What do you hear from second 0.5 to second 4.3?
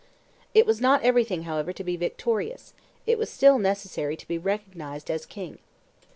It was not everything, however, to be victorious, it was still necessary to